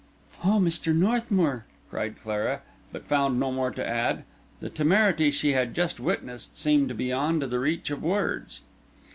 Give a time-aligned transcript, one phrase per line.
[0.43, 0.95] "Oh, Mr.
[0.95, 2.61] Northmour!" cried Clara;
[2.91, 4.23] but found no more to add;
[4.59, 8.61] the temerity she had just witnessed seeming beyond the reach of words.